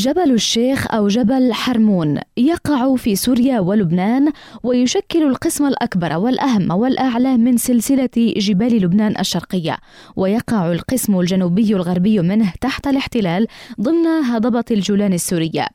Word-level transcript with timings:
جبل 0.00 0.30
الشيخ 0.30 0.94
أو 0.94 1.08
جبل 1.08 1.52
حرمون 1.52 2.18
يقع 2.36 2.96
في 2.96 3.16
سوريا 3.16 3.60
ولبنان 3.60 4.32
ويشكل 4.62 5.22
القسم 5.22 5.66
الأكبر 5.66 6.16
والأهم 6.16 6.70
والأعلى 6.70 7.36
من 7.36 7.56
سلسلة 7.56 8.08
جبال 8.16 8.82
لبنان 8.82 9.14
الشرقية. 9.20 9.76
ويقع 10.16 10.72
القسم 10.72 11.20
الجنوبي 11.20 11.74
الغربي 11.74 12.20
منه 12.20 12.52
تحت 12.60 12.86
الاحتلال 12.86 13.46
ضمن 13.80 14.06
هضبة 14.06 14.64
الجولان 14.70 15.12
السورية. 15.12 15.66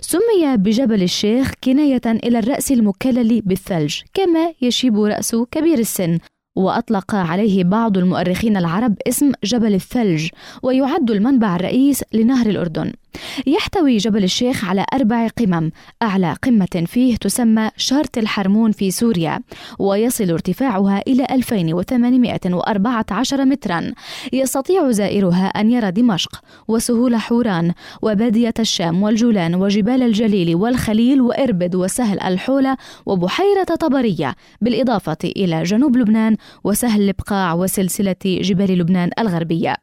سمي 0.00 0.56
بجبل 0.56 1.02
الشيخ 1.02 1.52
كناية 1.64 2.06
إلى 2.06 2.38
الرأس 2.38 2.72
المكلل 2.72 3.40
بالثلج 3.40 3.94
كما 4.14 4.52
يشيب 4.62 5.00
رأس 5.00 5.36
كبير 5.50 5.78
السن. 5.78 6.18
وأطلق 6.56 7.14
عليه 7.14 7.64
بعض 7.64 7.98
المؤرخين 7.98 8.56
العرب 8.56 8.94
اسم 9.08 9.32
جبل 9.44 9.74
الثلج 9.74 10.28
ويعد 10.62 11.10
المنبع 11.10 11.56
الرئيس 11.56 12.04
لنهر 12.12 12.46
الأردن. 12.46 12.92
يحتوي 13.46 13.96
جبل 13.96 14.24
الشيخ 14.24 14.64
على 14.64 14.84
أربع 14.94 15.28
قمم. 15.28 15.70
أعلى 16.02 16.36
قمة 16.42 16.84
فيه 16.86 17.16
تسمى 17.16 17.70
شارت 17.76 18.18
الحرمون 18.18 18.72
في 18.72 18.90
سوريا 18.90 19.40
ويصل 19.78 20.30
ارتفاعها 20.30 21.02
إلى 21.08 21.26
2814 21.30 23.44
مترا. 23.44 23.92
يستطيع 24.32 24.90
زائرها 24.90 25.46
أن 25.46 25.70
يرى 25.70 25.90
دمشق 25.90 26.40
وسهول 26.68 27.16
حوران 27.16 27.72
وبادية 28.02 28.54
الشام 28.58 29.02
والجولان 29.02 29.54
وجبال 29.54 30.02
الجليل 30.02 30.56
والخليل 30.56 31.20
وإربد 31.20 31.74
وسهل 31.74 32.20
الحولة 32.20 32.76
وبحيرة 33.06 33.64
طبرية 33.64 34.34
بالإضافة 34.60 35.16
إلى 35.24 35.62
جنوب 35.62 35.96
لبنان 35.96 36.36
وسهل 36.64 37.02
البقاع 37.02 37.54
وسلسلة 37.54 38.16
جبال 38.24 38.78
لبنان 38.78 39.10
الغربية. 39.18 39.76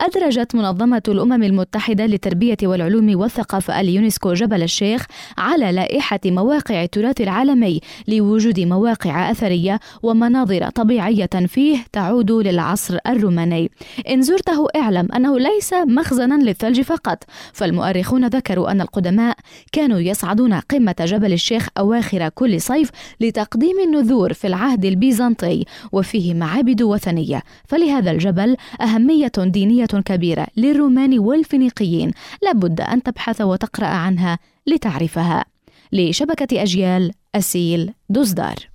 أدرجت 0.00 0.54
منظمة 0.54 1.02
الأمم 1.08 1.42
المتحدة 1.42 2.06
لتربية 2.06 2.56
والعلوم 2.70 3.20
والثقافة 3.20 3.80
اليونسكو 3.80 4.32
جبل 4.32 4.62
الشيخ 4.62 5.06
على 5.38 5.72
لائحة 5.72 6.20
مواقع 6.26 6.82
التراث 6.82 7.20
العالمي 7.20 7.80
لوجود 8.08 8.60
مواقع 8.60 9.30
أثرية 9.30 9.80
ومناظر 10.02 10.68
طبيعية 10.70 11.30
فيه 11.46 11.78
تعود 11.92 12.32
للعصر 12.32 12.98
الروماني. 13.06 13.70
إن 14.08 14.22
زرته 14.22 14.66
اعلم 14.76 15.08
أنه 15.16 15.38
ليس 15.38 15.72
مخزنا 15.72 16.34
للثلج 16.34 16.80
فقط. 16.80 17.24
فالمؤرخون 17.52 18.26
ذكروا 18.26 18.70
أن 18.70 18.80
القدماء 18.80 19.36
كانوا 19.72 19.98
يصعدون 19.98 20.54
قمة 20.54 20.94
جبل 21.00 21.32
الشيخ 21.32 21.68
أواخر 21.78 22.28
كل 22.28 22.60
صيف 22.60 22.90
لتقديم 23.20 23.80
النذور 23.80 24.32
في 24.32 24.46
العهد 24.46 24.84
البيزنطي 24.84 25.64
وفيه 25.92 26.34
معابد 26.34 26.82
وثنية. 26.82 27.42
فلهذا 27.68 28.10
الجبل 28.10 28.56
أهمية 28.80 29.32
دينية 29.38 29.86
كبيرة 29.86 30.46
للرومان 30.56 31.18
والفينيقيين. 31.18 32.12
لابد 32.60 32.80
أن 32.80 33.02
تبحث 33.02 33.40
وتقرأ 33.40 33.86
عنها 33.86 34.38
لتعرفها. 34.66 35.44
لشبكة 35.92 36.62
أجيال 36.62 37.12
أسيل 37.34 37.94
دوزدار 38.08 38.69